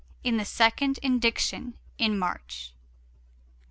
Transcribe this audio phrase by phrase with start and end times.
[0.23, 2.73] IN THE SECOND INDICTION, IN MARCH.